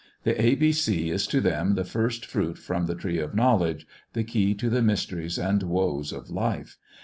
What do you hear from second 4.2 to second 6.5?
key to the mysteries and woes of